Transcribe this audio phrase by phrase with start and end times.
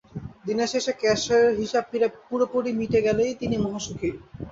[0.45, 1.83] দিনের শেষে ক্যাশের হিসাব
[2.27, 4.09] পুরোপুরি মিটে গেলেই তিনি মহাসুখী।